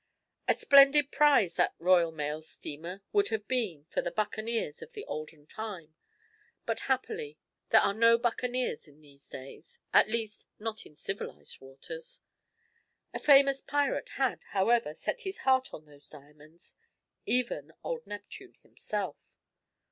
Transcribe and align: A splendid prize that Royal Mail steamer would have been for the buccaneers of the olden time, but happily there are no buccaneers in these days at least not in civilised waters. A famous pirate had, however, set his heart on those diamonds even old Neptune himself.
A 0.47 0.55
splendid 0.55 1.11
prize 1.11 1.53
that 1.53 1.75
Royal 1.77 2.11
Mail 2.11 2.41
steamer 2.41 3.03
would 3.13 3.27
have 3.27 3.47
been 3.47 3.85
for 3.91 4.01
the 4.01 4.09
buccaneers 4.09 4.81
of 4.81 4.93
the 4.93 5.05
olden 5.05 5.45
time, 5.45 5.93
but 6.65 6.79
happily 6.89 7.37
there 7.69 7.81
are 7.81 7.93
no 7.93 8.17
buccaneers 8.17 8.87
in 8.87 9.01
these 9.01 9.29
days 9.29 9.77
at 9.93 10.09
least 10.09 10.47
not 10.57 10.87
in 10.87 10.95
civilised 10.95 11.61
waters. 11.61 12.21
A 13.13 13.19
famous 13.19 13.61
pirate 13.61 14.09
had, 14.15 14.43
however, 14.45 14.95
set 14.95 15.21
his 15.21 15.37
heart 15.37 15.71
on 15.71 15.85
those 15.85 16.09
diamonds 16.09 16.73
even 17.27 17.71
old 17.83 18.07
Neptune 18.07 18.55
himself. 18.63 19.17